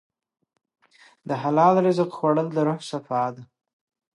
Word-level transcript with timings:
د 1.27 1.29
حلال 1.41 1.75
رزق 1.85 2.09
خوړل 2.17 2.47
د 2.53 2.57
روح 2.67 2.79
صفا 2.91 3.23
ده. 3.35 3.43